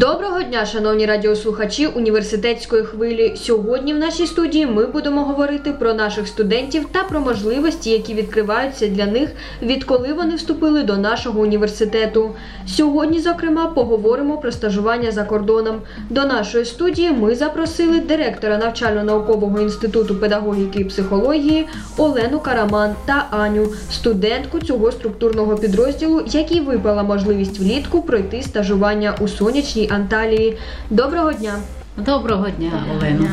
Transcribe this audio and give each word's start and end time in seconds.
Доброго 0.00 0.42
дня, 0.42 0.66
шановні 0.66 1.06
радіослухачі 1.06 1.86
університетської 1.86 2.82
хвилі. 2.82 3.32
Сьогодні 3.36 3.94
в 3.94 3.98
нашій 3.98 4.26
студії 4.26 4.66
ми 4.66 4.86
будемо 4.86 5.24
говорити 5.24 5.72
про 5.72 5.94
наших 5.94 6.28
студентів 6.28 6.88
та 6.92 7.04
про 7.04 7.20
можливості, 7.20 7.90
які 7.90 8.14
відкриваються 8.14 8.86
для 8.86 9.06
них, 9.06 9.30
відколи 9.62 10.12
вони 10.12 10.34
вступили 10.34 10.82
до 10.82 10.96
нашого 10.96 11.40
університету. 11.40 12.30
Сьогодні, 12.66 13.20
зокрема, 13.20 13.66
поговоримо 13.66 14.38
про 14.38 14.52
стажування 14.52 15.10
за 15.10 15.24
кордоном. 15.24 15.76
До 16.10 16.24
нашої 16.24 16.64
студії 16.64 17.10
ми 17.10 17.34
запросили 17.34 18.00
директора 18.00 18.58
навчально-наукового 18.58 19.60
інституту 19.60 20.14
педагогіки 20.14 20.80
і 20.80 20.84
психології 20.84 21.66
Олену 21.96 22.40
Караман 22.40 22.94
та 23.06 23.26
Аню, 23.30 23.68
студентку 23.90 24.58
цього 24.58 24.92
структурного 24.92 25.56
підрозділу, 25.56 26.22
якій 26.26 26.60
випала 26.60 27.02
можливість 27.02 27.58
влітку 27.58 28.02
пройти 28.02 28.42
стажування 28.42 29.14
у 29.20 29.28
сонячній 29.28 29.89
Анталії. 29.90 30.56
Доброго 30.90 31.32
дня! 31.32 31.58
Доброго 31.96 32.50
дня, 32.50 32.84
Олено. 32.96 33.28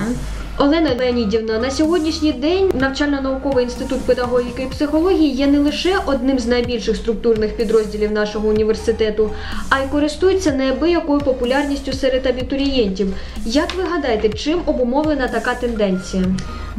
Олена 0.59 0.89
Леонідівна, 0.99 1.59
на 1.59 1.71
сьогоднішній 1.71 2.31
день 2.31 2.71
навчально-науковий 2.79 3.63
інститут 3.63 4.01
педагогіки 4.01 4.63
і 4.63 4.65
психології 4.65 5.31
є 5.31 5.47
не 5.47 5.59
лише 5.59 5.95
одним 6.05 6.39
з 6.39 6.47
найбільших 6.47 6.95
структурних 6.95 7.57
підрозділів 7.57 8.11
нашого 8.11 8.47
університету, 8.47 9.29
а 9.69 9.79
й 9.79 9.87
користується 9.87 10.51
неабиякою 10.51 11.19
популярністю 11.19 11.93
серед 11.93 12.25
абітурієнтів. 12.25 13.13
Як 13.45 13.75
ви 13.75 13.83
гадаєте, 13.83 14.29
чим 14.29 14.59
обумовлена 14.65 15.27
така 15.27 15.53
тенденція? 15.53 16.23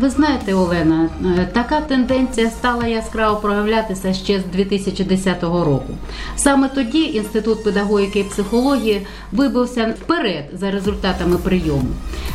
Ви 0.00 0.10
знаєте, 0.10 0.54
Олена, 0.54 1.08
е, 1.24 1.48
така 1.52 1.80
тенденція 1.80 2.50
стала 2.50 2.86
яскраво 2.86 3.36
проявлятися 3.36 4.12
ще 4.12 4.40
з 4.40 4.44
2010 4.44 5.42
року. 5.64 5.94
Саме 6.36 6.68
тоді 6.68 7.02
Інститут 7.02 7.64
педагогіки 7.64 8.18
і 8.18 8.24
психології 8.24 9.06
вибився 9.32 9.94
вперед 10.02 10.44
за 10.52 10.70
результатами 10.70 11.36
прийому. 11.36 11.88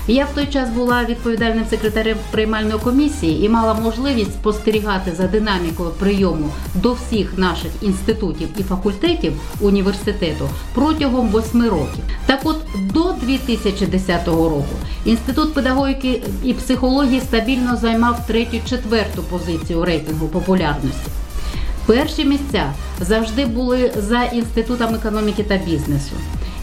Я 0.07 0.25
в 0.25 0.35
той 0.35 0.45
час 0.45 0.69
була 0.69 1.03
відповідальним 1.03 1.65
секретарем 1.69 2.17
приймальної 2.31 2.79
комісії 2.83 3.45
і 3.45 3.49
мала 3.49 3.73
можливість 3.73 4.33
спостерігати 4.33 5.11
за 5.11 5.27
динамікою 5.27 5.89
прийому 5.99 6.49
до 6.75 6.93
всіх 6.93 7.37
наших 7.37 7.71
інститутів 7.81 8.47
і 8.57 8.63
факультетів 8.63 9.33
університету 9.61 10.49
протягом 10.73 11.27
восьми 11.27 11.69
років. 11.69 12.03
Так 12.25 12.39
от 12.43 12.57
до 12.93 13.13
2010 13.21 14.27
року 14.27 14.65
інститут 15.05 15.53
педагогіки 15.53 16.21
і 16.43 16.53
психології 16.53 17.21
стабільно 17.21 17.77
займав 17.77 18.27
третю-четверту 18.27 19.23
позицію 19.23 19.85
рейтингу 19.85 20.27
популярності. 20.27 21.09
Перші 21.85 22.25
місця 22.25 22.73
завжди 23.01 23.45
були 23.45 23.91
за 23.97 24.23
інститутом 24.23 24.95
економіки 24.95 25.43
та 25.43 25.57
бізнесу, 25.57 26.11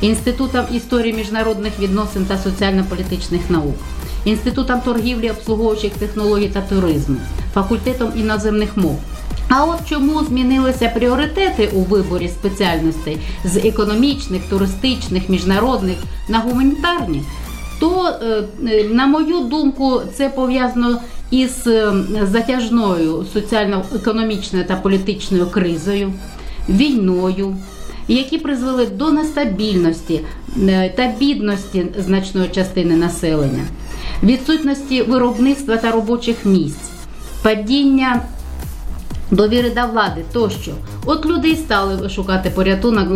інститутом 0.00 0.64
історії 0.72 1.12
міжнародних 1.12 1.78
відносин 1.78 2.26
та 2.26 2.38
соціально-політичних 2.38 3.50
наук, 3.50 3.76
інститутом 4.24 4.80
торгівлі, 4.80 5.30
обслуговуючих 5.30 5.92
технологій 5.92 6.48
та 6.48 6.60
туризму, 6.60 7.16
факультетом 7.54 8.12
іноземних 8.16 8.76
мов. 8.76 9.00
А 9.48 9.64
от 9.64 9.78
чому 9.88 10.24
змінилися 10.24 10.88
пріоритети 10.88 11.68
у 11.72 11.80
виборі 11.80 12.28
спеціальностей 12.28 13.18
з 13.44 13.56
економічних, 13.56 14.42
туристичних, 14.50 15.28
міжнародних 15.28 15.96
на 16.28 16.38
гуманітарні? 16.38 17.22
То, 17.80 18.06
е, 18.22 18.42
е, 18.68 18.84
на 18.84 19.06
мою 19.06 19.40
думку, 19.40 20.00
це 20.14 20.28
пов'язано 20.28 21.00
із 21.30 21.66
е, 21.66 21.92
затяжною 22.22 23.26
соціально-економічною 23.32 24.64
та 24.64 24.76
політичною 24.76 25.46
кризою, 25.46 26.12
війною, 26.68 27.56
які 28.08 28.38
призвели 28.38 28.86
до 28.86 29.10
нестабільності 29.10 30.20
та 30.96 31.14
бідності 31.18 31.86
значної 31.98 32.48
частини 32.48 32.96
населення, 32.96 33.64
відсутності 34.22 35.02
виробництва 35.02 35.76
та 35.76 35.90
робочих 35.90 36.46
місць, 36.46 36.90
падіння 37.42 38.22
довіри 39.30 39.70
до 39.70 39.92
влади 39.92 40.24
тощо. 40.32 40.72
От 41.06 41.26
люди 41.26 41.50
і 41.50 41.56
стали 41.56 42.08
шукати 42.08 42.50
порятунок 42.50 43.08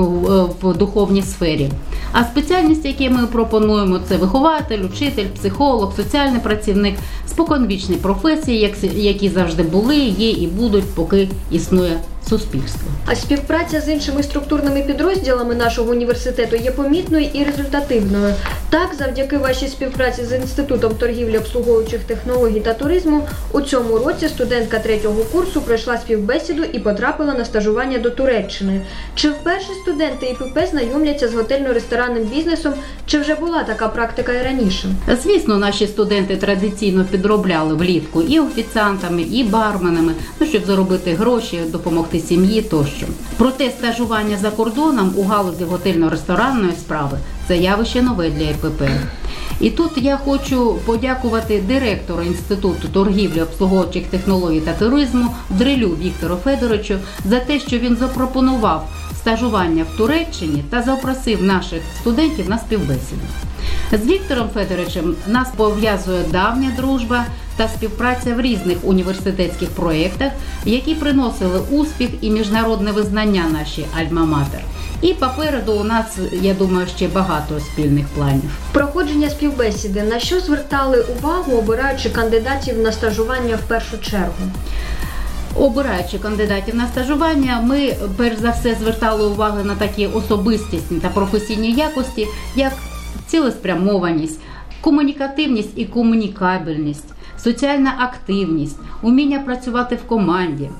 в 0.62 0.74
духовній 0.78 1.22
сфері. 1.22 1.70
А 2.16 2.24
спеціальність, 2.24 2.84
які 2.84 3.10
ми 3.10 3.26
пропонуємо, 3.26 3.98
це 4.08 4.16
вихователь, 4.16 4.78
учитель, 4.92 5.26
психолог, 5.38 5.96
соціальний 5.96 6.40
працівник, 6.40 6.94
споконвічні 7.26 7.96
професії, 7.96 8.60
як- 8.60 8.94
які 8.94 9.28
завжди 9.28 9.62
були, 9.62 9.96
є 9.96 10.30
і 10.30 10.46
будуть, 10.46 10.94
поки 10.94 11.28
існує 11.50 12.00
суспільство. 12.28 12.88
А 13.06 13.14
співпраця 13.14 13.80
з 13.80 13.88
іншими 13.88 14.22
структурними 14.22 14.82
підрозділами 14.82 15.54
нашого 15.54 15.90
університету 15.90 16.56
є 16.56 16.70
помітною 16.70 17.28
і 17.32 17.44
результативною. 17.44 18.34
Так, 18.70 18.94
завдяки 18.98 19.38
вашій 19.38 19.68
співпраці 19.68 20.24
з 20.24 20.32
інститутом 20.32 20.94
торгівлі 20.94 21.38
обслуговуючих 21.38 22.00
технологій 22.00 22.60
та 22.60 22.74
туризму, 22.74 23.22
у 23.52 23.60
цьому 23.60 23.98
році 23.98 24.28
студентка 24.28 24.78
третього 24.78 25.24
курсу 25.32 25.60
пройшла 25.60 25.98
співбесіду 25.98 26.62
і 26.72 26.78
потрапила 26.78 27.34
на 27.34 27.44
стажування 27.44 27.98
до 27.98 28.10
Туреччини. 28.10 28.80
Чи 29.14 29.30
вперше 29.30 29.68
студенти 29.82 30.26
ІПП 30.26 30.58
знайомляться 30.70 31.28
з 31.28 31.34
готельно-ресторанним 31.34 32.24
бізнесом, 32.34 32.74
чи 33.06 33.18
вже 33.18 33.34
була 33.34 33.62
така 33.62 33.88
практика 33.88 34.32
і 34.32 34.44
раніше? 34.44 34.88
Звісно, 35.22 35.58
наші 35.58 35.86
студенти 35.86 36.36
традиційно 36.36 37.04
підробляли 37.04 37.74
влітку 37.74 38.22
і 38.22 38.40
офіціантами, 38.40 39.22
і 39.22 39.44
барменами, 39.44 40.12
ну 40.40 40.46
щоб 40.46 40.64
заробити 40.64 41.14
гроші, 41.14 41.60
допомогти 41.68 42.13
сім'ї 42.20 42.62
тощо. 42.62 43.06
Проте 43.36 43.70
стажування 43.70 44.36
за 44.36 44.50
кордоном 44.50 45.12
у 45.16 45.22
галузі 45.22 45.64
готельно-ресторанної 45.64 46.72
справи 46.72 47.18
це 47.48 47.56
явище 47.56 48.02
нове 48.02 48.30
для 48.30 48.50
ІПП. 48.50 48.82
І 49.60 49.70
тут 49.70 49.90
я 49.96 50.16
хочу 50.16 50.78
подякувати 50.84 51.60
директору 51.60 52.22
інституту 52.22 52.88
торгівлі, 52.92 53.42
обслуговуючих 53.42 54.06
технологій 54.06 54.60
та 54.60 54.72
туризму 54.72 55.26
Дрилю 55.50 55.88
Віктору 55.88 56.36
Федоровичу 56.44 56.98
за 57.24 57.40
те, 57.40 57.60
що 57.60 57.78
він 57.78 57.96
запропонував 57.96 58.88
стажування 59.14 59.84
в 59.94 59.96
Туреччині 59.96 60.64
та 60.70 60.82
запросив 60.82 61.42
наших 61.42 61.82
студентів 62.00 62.50
на 62.50 62.58
співбесіду. 62.58 63.22
З 63.92 64.06
Віктором 64.06 64.48
Федоровичем 64.54 65.16
нас 65.26 65.48
пов'язує 65.56 66.24
давня 66.32 66.72
дружба 66.76 67.24
та 67.56 67.68
співпраця 67.68 68.34
в 68.34 68.40
різних 68.40 68.78
університетських 68.82 69.68
проєктах, 69.68 70.32
які 70.64 70.94
приносили 70.94 71.60
успіх 71.70 72.10
і 72.20 72.30
міжнародне 72.30 72.92
визнання 72.92 73.44
нашій 73.52 73.84
Альма-Матер. 74.00 74.60
І 75.02 75.14
попереду 75.14 75.72
у 75.72 75.84
нас, 75.84 76.18
я 76.32 76.54
думаю, 76.54 76.86
ще 76.96 77.08
багато 77.08 77.60
спільних 77.60 78.06
планів. 78.06 78.50
Проходження 78.72 79.30
співбесіди 79.30 80.02
на 80.02 80.20
що 80.20 80.40
звертали 80.40 81.04
увагу, 81.18 81.52
обираючи 81.52 82.10
кандидатів 82.10 82.78
на 82.78 82.92
стажування 82.92 83.56
в 83.56 83.68
першу 83.68 83.98
чергу? 83.98 84.50
Обираючи 85.56 86.18
кандидатів 86.18 86.74
на 86.74 86.86
стажування, 86.86 87.60
ми 87.60 87.96
перш 88.16 88.38
за 88.38 88.50
все 88.50 88.74
звертали 88.74 89.26
увагу 89.26 89.64
на 89.64 89.74
такі 89.74 90.06
особистісні 90.06 91.00
та 91.00 91.08
професійні 91.08 91.72
якості, 91.72 92.26
як 92.56 92.72
цілеспрямованість, 93.26 94.40
комунікативність 94.80 95.72
і 95.76 95.84
комунікабельність, 95.84 97.14
соціальна 97.44 97.94
активність, 97.98 98.78
уміння 99.02 99.38
працювати 99.38 99.94
в 99.96 100.02
команді, 100.08 100.70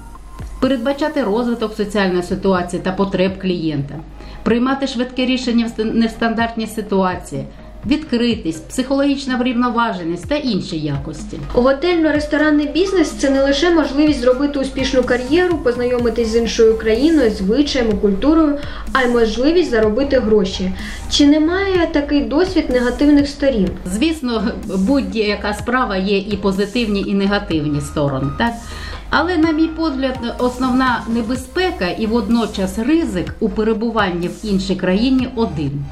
передбачати 0.61 1.23
розвиток 1.23 1.75
соціальної 1.75 2.23
ситуації 2.23 2.83
та 2.83 2.93
потреб 2.93 3.41
клієнта, 3.43 3.95
приймати 4.43 4.87
швидке 4.87 5.27
рішення 5.27 5.67
в 5.67 5.81
ст- 5.81 5.95
нестандартній 5.95 6.67
ситуації, 6.67 7.45
відкритість, 7.87 8.69
психологічна 8.69 9.37
врівноваженість 9.37 10.29
та 10.29 10.37
інші 10.37 10.79
якості. 10.79 11.39
Готельно-ресторанний 11.55 12.73
бізнес 12.73 13.11
це 13.11 13.31
не 13.31 13.43
лише 13.43 13.71
можливість 13.71 14.21
зробити 14.21 14.59
успішну 14.59 15.03
кар'єру, 15.03 15.59
познайомитись 15.59 16.29
з 16.29 16.37
іншою 16.37 16.79
країною, 16.79 17.31
звичаями, 17.31 17.93
культурою, 17.93 18.59
а 18.93 19.03
й 19.03 19.09
можливість 19.09 19.71
заробити 19.71 20.19
гроші. 20.19 20.73
Чи 21.11 21.27
немає 21.27 21.89
такий 21.93 22.21
досвід 22.21 22.65
негативних 22.71 23.29
сторін? 23.29 23.69
Звісно, 23.95 24.49
будь-яка 24.79 25.55
справа 25.55 25.97
є 25.97 26.19
і 26.19 26.37
позитивні, 26.37 27.01
і 27.01 27.15
негативні 27.15 27.81
сторони, 27.81 28.31
так? 28.39 28.53
Але, 29.11 29.37
на 29.37 29.53
мій 29.53 29.69
погляд, 29.69 30.19
основна 30.39 31.03
небезпека 31.09 31.87
і 31.99 32.07
водночас 32.07 32.79
ризик 32.79 33.35
у 33.41 33.49
перебуванні 33.49 34.29
в 34.29 34.33
іншій 34.43 34.77
країні 34.77 35.29
один. 35.37 35.85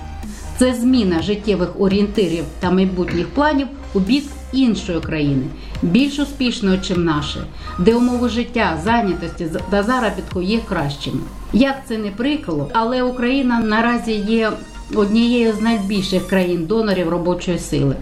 Це 0.58 0.75
зміна 0.75 1.22
життєвих 1.22 1.81
орієнтирів 1.81 2.44
та 2.60 2.70
майбутніх 2.70 3.28
планів 3.28 3.66
у 3.94 4.00
бік 4.00 4.25
іншої 4.52 5.00
країни, 5.00 5.43
більш 5.82 6.19
успішної, 6.19 6.78
чим 6.78 7.04
наше, 7.04 7.44
де 7.78 7.94
умови 7.94 8.28
життя, 8.28 8.81
зайнятості 8.84 9.46
та 9.70 9.82
заробітку 9.82 10.43
є 10.43 10.58
кращими. 10.69 11.20
Як 11.52 11.76
це 11.88 11.99
не 11.99 12.10
прикро, 12.10 12.66
але 12.72 13.02
Україна 13.02 13.60
наразі 13.60 14.12
є 14.12 14.52
однією 14.94 15.52
з 15.52 15.60
найбільших 15.60 16.28
країн 16.28 16.66
донорів 16.66 17.08
робочої 17.08 17.58
сили. 17.58 17.96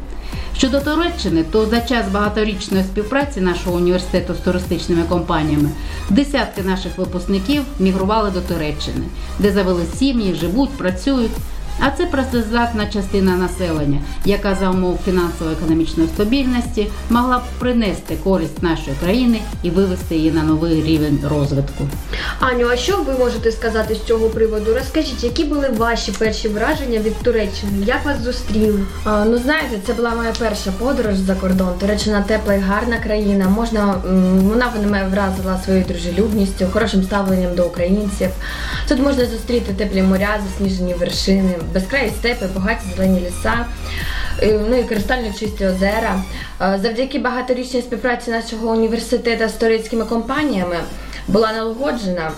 Щодо 0.57 0.81
Туреччини, 0.81 1.45
то 1.51 1.67
за 1.67 1.81
час 1.81 2.09
багаторічної 2.13 2.85
співпраці 2.85 3.41
нашого 3.41 3.77
університету 3.77 4.35
з 4.35 4.39
туристичними 4.39 5.03
компаніями 5.09 5.71
десятки 6.11 6.63
наших 6.63 6.99
випускників 6.99 7.63
мігрували 7.79 8.31
до 8.31 8.41
Туреччини, 8.41 9.05
де 9.39 9.53
завели 9.53 9.83
сім'ї, 9.99 10.35
живуть, 10.35 10.71
працюють. 10.71 11.31
А 11.81 11.91
це 11.91 12.07
працездатна 12.07 12.87
частина 12.87 13.37
населення, 13.37 14.01
яка 14.25 14.55
за 14.55 14.71
умов 14.71 14.99
фінансово-економічної 15.05 16.09
стабільності 16.09 16.87
могла 17.11 17.39
б 17.39 17.43
принести 17.59 18.17
користь 18.25 18.63
нашої 18.63 18.97
країни 19.03 19.41
і 19.63 19.71
вивести 19.71 20.17
її 20.17 20.31
на 20.31 20.43
новий 20.43 20.83
рівень 20.83 21.21
розвитку. 21.31 21.89
Аню, 22.41 22.69
а 22.73 22.77
що 22.77 22.97
ви 22.97 23.13
можете 23.19 23.53
сказати 23.53 23.95
з 23.95 24.03
цього 24.03 24.29
приводу? 24.29 24.75
Розкажіть, 24.75 25.25
які 25.25 25.45
були 25.45 25.69
ваші 25.77 26.13
перші 26.13 26.49
враження 26.49 26.99
від 26.99 27.17
Туреччини? 27.17 27.85
Як 27.87 28.05
вас 28.05 28.21
зустріли? 28.21 28.81
А, 29.05 29.25
Ну 29.25 29.39
знаєте, 29.39 29.77
це 29.87 29.93
була 29.93 30.11
моя 30.11 30.33
перша 30.39 30.73
подорож 30.79 31.17
за 31.17 31.35
кордон. 31.35 31.73
Туреччина 31.81 32.23
тепла 32.23 32.55
і 32.55 32.61
гарна 32.61 32.97
країна. 32.97 33.49
Можна 33.49 33.95
вона 34.43 34.73
мене 34.91 35.09
вразила 35.09 35.61
своєю 35.65 35.85
дружелюбністю, 35.89 36.67
хорошим 36.73 37.03
ставленням 37.03 37.55
до 37.55 37.67
українців. 37.67 38.29
Тут 38.89 38.99
можна 38.99 39.27
зустріти 39.27 39.73
теплі 39.73 40.03
моря, 40.03 40.41
засніжені 40.47 40.95
вершини, 40.95 41.55
безкраї 41.75 42.11
степи, 42.11 42.47
багаті 42.55 42.79
зелені 42.97 43.21
ліса. 43.21 43.67
е, 44.43 44.61
Ну 44.71 44.77
і 44.77 44.85
кристально 44.85 45.33
чисті 45.39 45.67
озера. 45.67 46.23
Завдяки 46.59 47.19
багаторічній 47.19 47.83
співпраці 47.83 48.31
нашого 48.31 48.71
університету 48.71 49.49
з 49.49 49.53
турецькими 49.53 50.05
компаніями 50.05 50.77
була 51.29 51.53
налагоджена. 51.53 52.31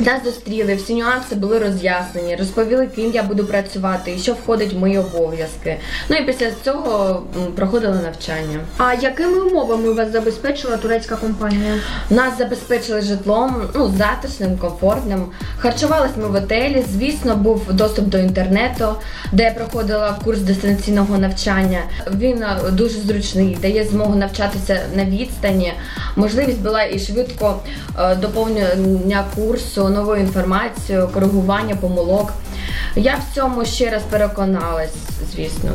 Нас 0.00 0.24
зустріли, 0.24 0.74
всі 0.74 0.94
нюанси 0.94 1.34
були 1.34 1.58
роз'яснені, 1.58 2.36
розповіли, 2.36 2.86
ким 2.86 3.12
я 3.12 3.22
буду 3.22 3.44
працювати 3.44 4.14
і 4.14 4.18
що 4.18 4.32
входить 4.32 4.72
в 4.72 4.78
мої 4.78 4.98
обов'язки. 4.98 5.76
Ну 6.08 6.16
і 6.16 6.24
після 6.24 6.50
цього 6.64 7.22
проходили 7.56 8.00
навчання. 8.02 8.60
А 8.76 8.94
якими 8.94 9.40
умовами 9.40 9.92
вас 9.92 10.12
забезпечила 10.12 10.76
турецька 10.76 11.16
компанія? 11.16 11.74
Нас 12.10 12.38
забезпечили 12.38 13.00
житлом, 13.00 13.62
ну 13.74 13.92
затишним, 13.98 14.58
комфортним. 14.58 15.26
Харчувались 15.58 16.16
ми 16.16 16.28
в 16.28 16.32
готелі. 16.32 16.84
Звісно, 16.92 17.36
був 17.36 17.72
доступ 17.72 18.04
до 18.06 18.18
інтернету, 18.18 18.94
де 19.32 19.42
я 19.42 19.50
проходила 19.50 20.18
курс 20.24 20.40
дистанційного 20.40 21.18
навчання. 21.18 21.80
Він 22.18 22.42
е, 22.42 22.70
дуже 22.72 23.00
зручний, 23.00 23.58
дає 23.62 23.84
змогу 23.84 24.14
навчатися 24.14 24.80
на 24.94 25.04
відстані. 25.04 25.72
Можливість 26.16 26.60
була 26.60 26.82
і 26.82 26.98
швидко 26.98 27.60
е, 27.98 28.14
доповнення 28.14 29.24
курсу, 29.34 29.87
новою 29.90 30.20
інформацією, 30.20 31.08
коригування 31.14 31.76
помилок. 31.76 32.32
Я 32.96 33.14
в 33.16 33.34
цьому 33.34 33.64
ще 33.64 33.90
раз 33.90 34.02
переконалась, 34.10 34.94
звісно. 35.34 35.70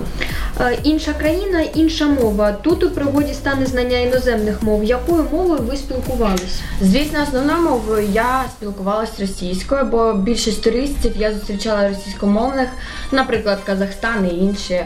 Е, 0.60 0.77
Інша 0.83 1.13
країна, 1.13 1.62
інша 1.62 2.07
мова. 2.07 2.51
Тут 2.51 2.83
у 2.83 2.89
пригоді 2.89 3.33
стане 3.33 3.65
знання 3.65 3.98
іноземних 3.98 4.63
мов. 4.63 4.83
Якою 4.83 5.25
мовою 5.31 5.62
ви 5.62 5.77
спілкувались? 5.77 6.60
Звісно, 6.81 7.19
основною 7.24 7.62
мовою 7.62 8.07
я 8.13 8.45
спілкувалася 8.57 9.13
російською, 9.19 9.86
бо 9.86 10.13
більшість 10.13 10.63
туристів 10.63 11.12
я 11.18 11.33
зустрічала 11.33 11.89
російськомовних, 11.89 12.69
наприклад, 13.12 13.59
Казахстан 13.66 14.30
і 14.31 14.38
інші. 14.38 14.83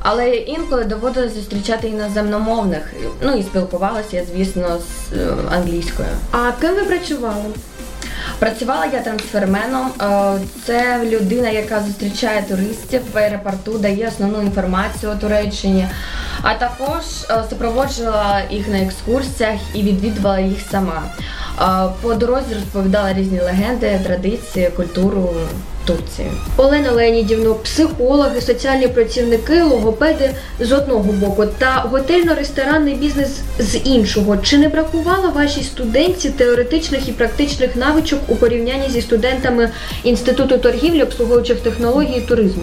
Але 0.00 0.28
інколи 0.30 0.84
доводилось 0.84 1.34
зустрічати 1.34 1.88
іноземномовних. 1.88 2.92
Ну 3.22 3.34
і 3.34 3.42
спілкувалася 3.42 4.16
я, 4.16 4.24
звісно, 4.34 4.78
з 4.78 5.12
е, 5.16 5.28
англійською. 5.50 6.08
А 6.30 6.52
ким 6.60 6.74
ви 6.74 6.82
працювали? 6.82 7.44
Працювала 8.38 8.86
я 8.86 9.00
трансферменом. 9.00 9.86
Е, 10.02 10.38
Це 10.66 11.04
людина, 11.04 11.48
яка 11.50 11.80
зустрічає 11.80 12.42
туристів 12.42 13.00
в 13.12 13.18
аеропорту, 13.18 13.78
дає 13.78 14.08
основну 14.08 14.42
інформацію 14.42 15.12
у 15.12 15.16
Туреччині, 15.16 15.88
а 16.42 16.54
також 16.54 17.02
е, 17.30 17.44
супроводжувала 17.50 18.42
їх 18.50 18.68
на 18.68 18.78
екскурсіях 18.78 19.58
і 19.74 19.82
відвідувала 19.82 20.40
їх 20.40 20.58
сама. 20.70 21.02
Е, 21.60 21.88
По 22.02 22.14
дорозі 22.14 22.54
розповідала 22.54 23.12
різні 23.12 23.40
легенди, 23.40 24.00
традиції, 24.04 24.70
культуру 24.76 25.30
Турції. 25.84 26.30
Олена 26.56 26.92
Леонідівно, 26.92 27.54
психологи, 27.54 28.40
соціальні 28.40 28.88
працівники, 28.88 29.62
логопеди 29.62 30.30
з 30.60 30.72
одного 30.72 31.12
боку 31.12 31.46
та 31.58 31.88
готельно-ресторанний 31.92 32.98
бізнес 32.98 33.40
з 33.58 33.76
іншого. 33.84 34.36
Чи 34.36 34.58
не 34.58 34.68
бракувало 34.68 35.30
вашій 35.30 35.62
студентці 35.62 36.30
теоретичних 36.30 37.08
і 37.08 37.12
практичних 37.12 37.76
навичок 37.76 38.20
у 38.28 38.36
порівнянні 38.36 38.88
зі 38.90 39.02
студентами 39.02 39.70
Інституту 40.04 40.58
торгівлі, 40.58 41.02
обслуговуючих 41.02 41.60
технологій 41.60 42.16
і 42.16 42.20
туризму? 42.20 42.62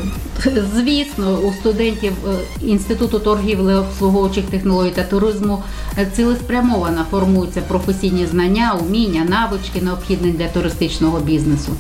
Звісно, 0.76 1.40
у 1.44 1.54
студентів 1.54 2.14
е, 2.28 2.66
Інституту 2.66 3.20
торгівлі 3.20 3.74
обслуговуючих 3.74 4.46
технологій 4.46 4.90
та 4.90 5.04
туризму 5.04 5.64
е, 5.98 6.08
цілеспрямовано 6.16 7.06
формуються 7.12 7.62
професійні 7.68 8.26
знання, 8.26 8.76
уміння, 8.82 9.26
навички, 9.30 9.82
необхідні 9.82 10.32
для 10.32 10.48
туристичного 10.48 11.20
бізнесу. 11.20 11.72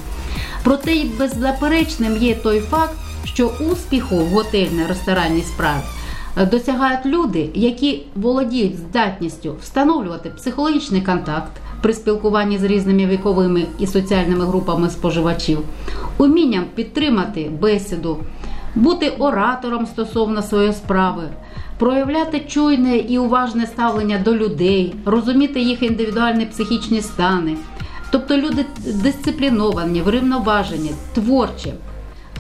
Проте 0.63 0.93
й 0.93 1.09
беззаперечним 1.19 2.17
є 2.17 2.35
той 2.35 2.59
факт, 2.59 2.93
що 3.23 3.51
успіху 3.71 4.15
в 4.15 4.33
готельно-ресторанній 4.33 5.43
справі 5.43 5.81
е, 6.37 6.45
досягають 6.45 7.05
люди, 7.05 7.49
які 7.53 8.03
володіють 8.15 8.77
здатністю 8.77 9.55
встановлювати 9.61 10.29
психологічний 10.29 11.01
контакт 11.01 11.51
при 11.81 11.93
спілкуванні 11.93 12.57
з 12.57 12.63
різними 12.63 13.05
віковими 13.05 13.65
і 13.79 13.87
соціальними 13.87 14.45
групами 14.45 14.89
споживачів, 14.89 15.59
умінням 16.17 16.65
підтримати 16.75 17.51
бесіду, 17.61 18.17
бути 18.75 19.09
оратором 19.09 19.85
стосовно 19.85 20.41
своєї 20.41 20.73
справи, 20.73 21.23
проявляти 21.77 22.39
чуйне 22.47 22.97
і 22.97 23.17
уважне 23.17 23.65
ставлення 23.65 24.17
до 24.17 24.35
людей, 24.35 24.95
розуміти 25.05 25.59
їх 25.59 25.83
індивідуальні 25.83 26.45
психічні 26.45 27.01
стани. 27.01 27.55
Тобто 28.11 28.37
люди 28.37 28.65
дисципліновані, 28.85 30.01
врівноважені, 30.01 30.91
творчі. 31.13 31.73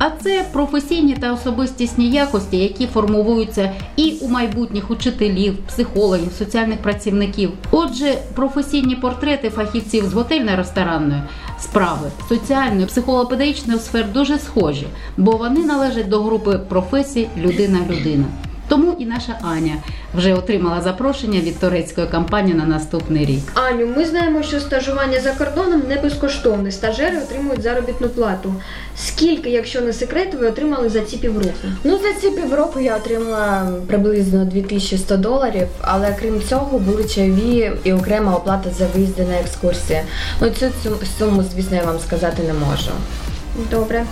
А 0.03 0.09
це 0.09 0.45
професійні 0.51 1.13
та 1.13 1.33
особистісні 1.33 2.09
якості, 2.09 2.57
які 2.57 2.87
формуються 2.87 3.71
і 3.95 4.17
у 4.21 4.27
майбутніх 4.27 4.91
учителів, 4.91 5.57
психологів, 5.57 6.31
соціальних 6.37 6.77
працівників. 6.81 7.51
Отже, 7.71 8.17
професійні 8.35 8.95
портрети 8.95 9.49
фахівців 9.49 10.05
з 10.05 10.13
готельно-ресторанної 10.13 11.21
справи, 11.59 12.11
соціальної, 12.29 12.85
психолого-педагогічної 12.85 13.79
сфер 13.79 14.11
дуже 14.13 14.39
схожі, 14.39 14.87
бо 15.17 15.31
вони 15.31 15.65
належать 15.65 16.09
до 16.09 16.23
групи 16.23 16.59
професій 16.69 17.27
людина-людина. 17.37 18.25
Тому 18.71 18.95
і 18.99 19.05
наша 19.05 19.39
Аня 19.41 19.75
вже 20.13 20.33
отримала 20.33 20.81
запрошення 20.81 21.39
від 21.39 21.59
турецької 21.59 22.07
компанії 22.07 22.55
на 22.55 22.65
наступний 22.65 23.25
рік. 23.25 23.43
Аню, 23.53 23.87
ми 23.97 24.05
знаємо, 24.05 24.43
що 24.43 24.59
стажування 24.59 25.19
за 25.19 25.31
кордоном 25.31 25.81
не 25.89 25.95
безкоштовне. 25.95 26.71
Стажери 26.71 27.17
отримують 27.17 27.61
заробітну 27.61 28.09
плату. 28.09 28.55
Скільки, 28.97 29.49
якщо 29.49 29.81
не 29.81 29.93
секрет, 29.93 30.35
ви 30.39 30.47
отримали 30.47 30.89
за 30.89 30.99
ці 30.99 31.17
півроку? 31.17 31.67
Ну, 31.83 31.99
за 31.99 32.21
ці 32.21 32.35
півроку 32.35 32.79
я 32.79 32.95
отримала 32.97 33.71
приблизно 33.87 34.45
2100 34.45 35.17
доларів, 35.17 35.67
але 35.81 36.15
крім 36.19 36.41
цього 36.49 36.79
були 36.79 37.03
чайові 37.03 37.71
і 37.83 37.93
окрема 37.93 38.35
оплата 38.35 38.69
за 38.69 38.87
виїзди 38.95 39.25
на 39.25 39.39
екскурсії. 39.39 40.01
Ну, 40.41 40.49
цю 40.49 40.65
цю 40.83 40.89
суму, 41.19 41.43
звісно, 41.53 41.77
я 41.77 41.83
вам 41.83 41.99
сказати 41.99 42.43
не 42.43 42.53
можу. 42.53 42.91
Добре. 43.71 44.05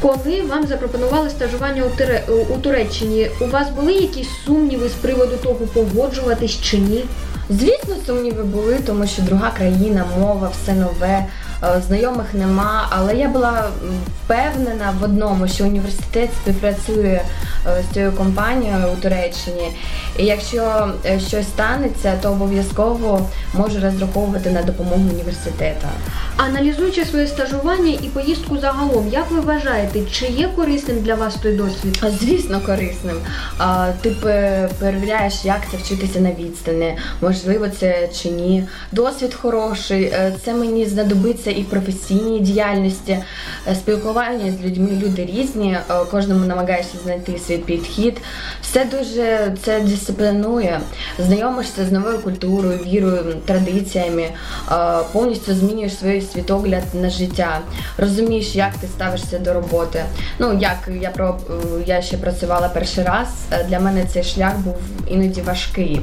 Коли 0.00 0.42
вам 0.42 0.66
запропонували 0.66 1.30
стажування 1.30 1.84
у, 1.84 1.88
Тере 1.96 2.24
у 2.48 2.58
Туреччині, 2.58 3.30
у 3.40 3.46
вас 3.46 3.70
були 3.70 3.92
якісь 3.92 4.28
сумніви 4.44 4.88
з 4.88 4.92
приводу 4.92 5.36
того, 5.36 5.54
погоджуватись 5.54 6.58
чи 6.60 6.78
ні? 6.78 7.04
Звісно, 7.50 7.94
сумніви 8.06 8.42
були, 8.42 8.78
тому 8.86 9.06
що 9.06 9.22
друга 9.22 9.50
країна, 9.50 10.04
мова, 10.18 10.50
все 10.62 10.74
нове, 10.74 11.26
знайомих 11.86 12.34
нема. 12.34 12.86
Але 12.90 13.14
я 13.14 13.28
була 13.28 13.64
впевнена 14.24 14.94
в 15.00 15.04
одному, 15.04 15.48
що 15.48 15.64
університет 15.64 16.30
співпрацює 16.42 17.20
е, 17.66 17.82
з 17.90 17.94
цією 17.94 18.12
компанією 18.12 18.86
у 18.92 18.96
Туреччині. 18.96 19.72
І 20.18 20.24
якщо 20.24 20.88
е, 21.06 21.20
щось 21.20 21.46
станеться, 21.46 22.18
то 22.22 22.32
обов'язково 22.32 23.28
можу 23.54 23.80
розраховувати 23.80 24.50
на 24.50 24.62
допомогу 24.62 25.02
університету. 25.14 25.86
Аналізуючи 26.36 27.04
своє 27.04 27.26
стажування 27.26 27.98
і 28.02 28.08
поїздку 28.08 28.58
загалом, 28.58 29.08
як 29.08 29.30
ви 29.30 29.40
вважаєте, 29.40 30.00
чи 30.12 30.26
є 30.26 30.48
корисним 30.56 31.02
для 31.02 31.14
вас 31.14 31.34
той 31.34 31.52
досвід? 31.52 32.04
Звісно, 32.20 32.60
корисним. 32.60 33.16
Ти 34.00 34.10
перевіряєш, 34.78 35.44
як 35.44 35.60
це 35.70 35.76
вчитися 35.76 36.20
на 36.20 36.30
відстані, 36.32 36.96
можливо, 37.20 37.68
це 37.80 38.08
чи 38.22 38.30
ні. 38.30 38.64
Досвід 38.92 39.34
хороший, 39.34 40.04
е, 40.04 40.32
це 40.44 40.54
мені 40.54 40.86
знадобиться 40.86 41.47
і 41.50 41.62
в 41.62 42.40
діяльності, 42.40 43.18
е, 43.68 43.74
спілкування 43.74 44.52
з 44.52 44.64
людьми. 44.64 44.88
Люди 45.02 45.24
різні, 45.24 45.72
е, 45.72 45.94
кожному 46.10 46.44
намагаєшся 46.44 46.98
знайти 47.04 47.38
свій 47.38 47.58
підхід. 47.58 48.20
Все 48.62 48.84
дуже 48.84 49.56
це 49.62 49.80
дисциплінує. 49.80 50.80
Знайомишся 51.18 51.86
з 51.86 51.92
новою 51.92 52.18
культурою, 52.18 52.78
вірою, 52.78 53.34
традиціями, 53.46 54.22
е, 54.22 54.32
повністю 55.12 55.54
змінюєш 55.54 55.98
свій 55.98 56.20
світогляд 56.20 56.82
на 56.94 57.10
життя, 57.10 57.60
розумієш, 57.98 58.54
як 58.54 58.74
ти 58.74 58.86
ставишся 58.86 59.38
до 59.38 59.52
роботи. 59.52 60.04
Ну 60.38 60.58
як 60.60 60.88
я 61.00 61.10
про 61.10 61.38
я 61.86 62.02
ще 62.02 62.16
працювала 62.16 62.68
перший 62.68 63.04
раз. 63.04 63.28
Для 63.68 63.80
мене 63.80 64.04
цей 64.12 64.22
шлях 64.22 64.58
був 64.58 64.76
іноді 65.08 65.40
важкий. 65.40 66.00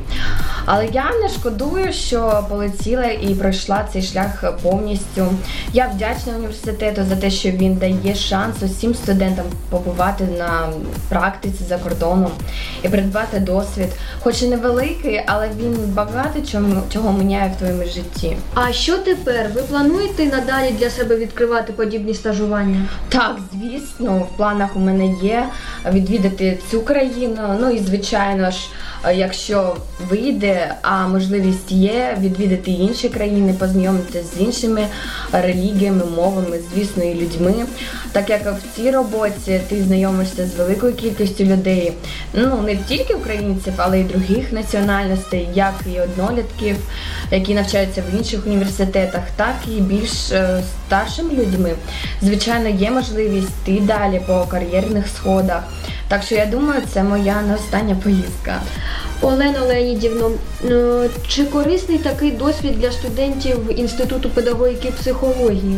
Але 0.66 0.86
я 0.86 1.12
не 1.22 1.30
шкодую, 1.30 1.94
що 1.94 2.46
полетіла 2.50 3.06
і 3.06 3.36
пройшла 3.36 3.86
цей 3.94 4.02
шлях 4.02 4.58
повністю. 4.62 5.35
Я 5.74 5.88
вдячна 5.88 6.34
університету 6.36 7.02
за 7.10 7.16
те, 7.16 7.30
що 7.30 7.50
він 7.50 7.76
дає 7.76 8.16
шанс 8.16 8.56
усім 8.62 8.96
студентам 8.96 9.46
побувати 9.70 10.24
на 10.38 10.70
практиці 11.10 11.64
за 11.70 11.78
кордоном 11.78 12.32
і 12.84 12.90
придбати 12.90 13.40
досвід, 13.40 13.88
хоч 14.20 14.42
і 14.42 14.48
невеликий, 14.48 15.22
але 15.26 15.50
він 15.60 15.78
багато 15.94 16.42
чому 16.52 16.82
чого 16.94 17.14
міняє 17.14 17.52
в 17.56 17.58
твоєму 17.58 17.84
житті. 17.84 18.38
А 18.54 18.72
що 18.72 18.98
тепер? 18.98 19.50
Ви 19.56 19.62
плануєте 19.62 20.26
надалі 20.26 20.72
для 20.80 20.90
себе 20.90 21.16
відкривати 21.16 21.74
подібні 21.74 22.14
стажування? 22.14 22.86
Так, 23.10 23.38
звісно, 23.54 24.28
в 24.34 24.38
планах 24.38 24.76
у 24.76 24.80
мене 24.80 25.14
є 25.24 25.46
відвідати 25.92 26.60
цю 26.72 26.82
країну. 26.82 27.58
Ну 27.60 27.70
і 27.70 27.80
звичайно 27.80 28.52
ж, 28.52 28.58
якщо 29.14 29.76
вийде, 30.10 30.76
а 30.82 31.08
можливість 31.08 31.72
є 31.72 32.18
відвідати 32.20 32.72
інші 32.72 33.10
країни, 33.10 33.56
познайомитися 33.60 34.24
з 34.24 34.42
іншими 34.42 34.88
релігіями, 35.32 36.06
мовами, 36.06 36.60
звісно, 36.74 37.04
і 37.04 37.14
людьми. 37.14 37.54
Так 38.12 38.30
як 38.30 38.42
в 38.46 38.76
цій 38.76 38.92
роботі 38.92 39.62
ти 39.70 39.84
знайомишся 39.84 40.48
з 40.48 40.56
великою 40.56 40.94
кількістю 40.94 41.44
людей, 41.44 41.94
ну 42.34 42.62
не 42.62 42.76
тільки 42.76 43.14
українців, 43.14 43.74
але 43.78 44.00
й 44.00 44.04
других 44.04 44.52
національностей, 44.52 45.50
як 45.54 45.74
і 45.96 46.00
однолітків, 46.00 46.78
які 47.32 47.54
навчаються 47.54 48.04
в 48.12 48.18
інших 48.18 48.46
університетах, 48.46 49.22
так 49.36 49.56
і 49.68 49.82
більш 49.82 50.32
е, 50.32 50.64
старшими 50.88 51.34
людьми. 51.34 51.72
Звичайно, 52.22 52.70
є 52.70 52.92
можливість 52.92 53.50
йти 53.68 53.82
далі 53.82 54.22
по 54.28 54.46
кар'єрних 54.52 55.08
сходах. 55.08 55.64
Так 56.08 56.24
що 56.24 56.36
я 56.36 56.46
думаю, 56.46 56.82
це 56.94 57.04
моя 57.04 57.42
не 57.42 57.56
остання 57.56 57.96
поїздка. 57.96 58.62
Олена 59.22 59.62
Леонідівно, 59.62 60.32
е, 60.66 61.10
чи 61.28 61.46
корисний 61.46 61.98
такий 61.98 62.32
досвід 62.32 62.80
для 62.80 62.92
студентів 62.92 63.80
Інституту 63.80 64.30
педагогіки 64.30 64.88
і 64.88 64.92
психології? 64.92 65.78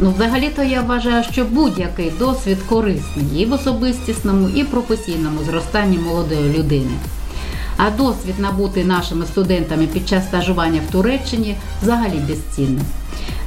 Ну, 0.00 0.12
взагалі-то 0.16 0.62
я 0.62 0.82
вважаю, 0.82 1.24
що 1.32 1.44
будь-який 1.44 2.12
досвід 2.18 2.58
корисний 2.68 3.26
і 3.36 3.44
в 3.44 3.52
особистісному, 3.52 4.48
і 4.48 4.64
професійному 4.64 5.38
зростанні 5.50 5.98
молодої 5.98 6.58
людини. 6.58 6.90
А 7.76 7.90
досвід 7.90 8.34
набутий 8.38 8.84
нашими 8.84 9.26
студентами 9.26 9.86
під 9.86 10.08
час 10.08 10.24
стажування 10.24 10.80
в 10.88 10.92
Туреччині 10.92 11.56
взагалі 11.82 12.18
безцінний. 12.28 12.84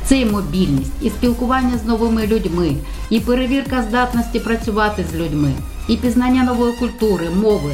Це 0.06 0.18
і 0.20 0.26
мобільність, 0.26 0.92
і 1.02 1.10
спілкування 1.10 1.78
з 1.78 1.86
новими 1.88 2.28
людьми, 2.28 2.76
і 3.10 3.20
перевірка 3.20 3.84
здатності 3.90 4.40
працювати 4.40 5.06
з 5.12 5.16
людьми, 5.16 5.52
і 5.88 5.98
пізнання 5.98 6.44
нової 6.44 6.74
культури, 6.74 7.30
мови. 7.30 7.72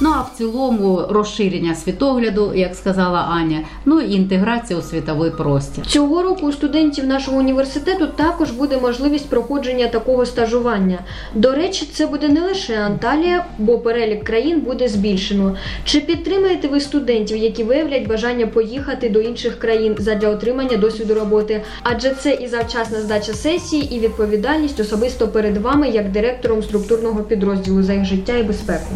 Ну 0.00 0.10
а 0.16 0.20
в 0.20 0.38
цілому 0.38 1.02
розширення 1.08 1.74
світогляду, 1.74 2.52
як 2.54 2.74
сказала 2.74 3.18
Аня, 3.18 3.60
ну 3.84 4.00
і 4.00 4.12
інтеграція 4.12 4.78
у 4.78 4.82
світовий 4.82 5.30
простір. 5.30 5.86
Цього 5.86 6.22
року 6.22 6.46
у 6.46 6.52
студентів 6.52 7.06
нашого 7.06 7.38
університету 7.38 8.06
також 8.06 8.50
буде 8.50 8.78
можливість 8.78 9.28
проходження 9.28 9.88
такого 9.88 10.26
стажування. 10.26 10.98
До 11.34 11.52
речі, 11.52 11.88
це 11.92 12.06
буде 12.06 12.28
не 12.28 12.40
лише 12.40 12.76
Анталія, 12.76 13.44
бо 13.58 13.78
перелік 13.78 14.24
країн 14.24 14.60
буде 14.60 14.88
збільшено. 14.88 15.56
Чи 15.84 16.00
підтримаєте 16.00 16.68
ви 16.68 16.80
студентів, 16.80 17.36
які 17.36 17.64
виявлять 17.64 18.06
бажання 18.06 18.46
поїхати 18.46 19.08
до 19.08 19.20
інших 19.20 19.58
країн 19.58 19.96
задля 19.98 20.28
отримання 20.28 20.76
досвіду 20.76 21.14
роботи? 21.14 21.62
Адже 21.82 22.10
це 22.10 22.34
і 22.34 22.46
завчасна 22.46 23.00
здача 23.00 23.32
сесії, 23.32 23.94
і 23.96 24.00
відповідальність 24.00 24.80
особисто 24.80 25.28
перед 25.28 25.56
вами 25.56 25.88
як 25.88 26.12
директором 26.12 26.62
структурного 26.62 27.22
підрозділу 27.22 27.82
за 27.82 27.92
їх 27.92 28.04
життя 28.04 28.36
і 28.36 28.42
безпеку. 28.42 28.94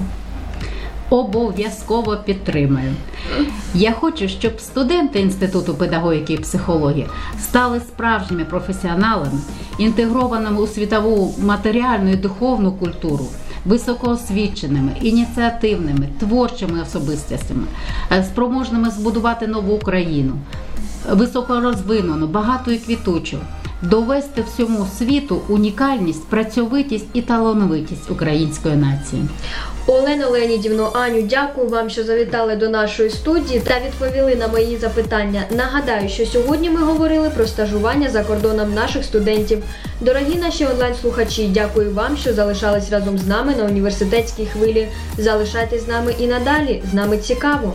Обов'язково 1.10 2.16
підтримаю. 2.16 2.94
Я 3.74 3.92
хочу, 3.92 4.28
щоб 4.28 4.60
студенти 4.60 5.20
Інституту 5.20 5.74
педагогіки 5.74 6.32
і 6.32 6.38
психології 6.38 7.06
стали 7.40 7.80
справжніми 7.80 8.44
професіоналами, 8.44 9.40
інтегрованими 9.78 10.62
у 10.62 10.66
світову 10.66 11.34
матеріальну 11.38 12.10
і 12.10 12.16
духовну 12.16 12.72
культуру, 12.72 13.26
високоосвіченими, 13.64 14.92
ініціативними, 15.00 16.08
творчими 16.20 16.82
особистостями, 16.82 17.64
е, 18.12 18.24
спроможними 18.24 18.90
збудувати 18.90 19.46
нову 19.46 19.74
Україну, 19.74 20.32
високорозвинену, 21.10 22.26
багату 22.26 22.70
і 22.70 22.78
квітучу. 22.78 23.38
Довести 23.82 24.42
всьому 24.42 24.86
світу 24.98 25.42
унікальність, 25.48 26.28
працьовитість 26.28 27.06
і 27.12 27.22
талановитість 27.22 28.10
української 28.10 28.76
нації. 28.76 29.22
Олена 29.86 30.26
Леонідівно, 30.26 30.90
Аню, 30.94 31.22
дякую 31.22 31.68
вам, 31.68 31.90
що 31.90 32.04
завітали 32.04 32.56
до 32.56 32.68
нашої 32.68 33.10
студії 33.10 33.60
та 33.60 33.74
відповіли 33.86 34.36
на 34.36 34.48
мої 34.48 34.76
запитання. 34.76 35.42
Нагадаю, 35.50 36.08
що 36.08 36.26
сьогодні 36.26 36.70
ми 36.70 36.80
говорили 36.82 37.30
про 37.30 37.46
стажування 37.46 38.08
за 38.08 38.24
кордоном 38.24 38.74
наших 38.74 39.04
студентів. 39.04 39.62
Дорогі 40.00 40.34
наші 40.34 40.66
онлайн-слухачі, 40.66 41.50
дякую 41.54 41.94
вам, 41.94 42.16
що 42.16 42.32
залишались 42.32 42.90
разом 42.90 43.18
з 43.18 43.26
нами 43.26 43.54
на 43.56 43.64
університетській 43.64 44.46
хвилі. 44.46 44.88
Залишайтесь 45.18 45.84
з 45.84 45.88
нами 45.88 46.14
і 46.18 46.26
надалі. 46.26 46.82
З 46.90 46.94
нами 46.94 47.18
цікаво. 47.18 47.74